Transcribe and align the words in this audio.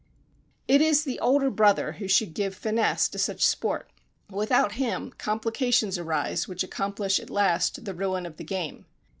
It 0.67 0.81
is 0.81 1.03
the 1.03 1.19
older 1.19 1.51
brother 1.51 1.91
who 1.91 2.07
should 2.07 2.33
give 2.33 2.55
finesse 2.55 3.07
to 3.09 3.19
such 3.19 3.45
sport. 3.45 3.91
Without 4.31 4.71
him, 4.71 5.11
complications 5.19 5.99
arise 5.99 6.47
which 6.47 6.63
accomplish 6.63 7.19
at 7.19 7.29
last 7.29 7.85
the 7.85 7.93
ruin 7.93 8.25
of 8.25 8.37
the 8.37 8.43
game. 8.43 8.87